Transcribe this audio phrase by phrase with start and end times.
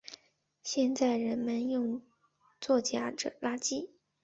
[0.63, 2.01] 现在人们用
[2.59, 3.89] 作夹着垃圾。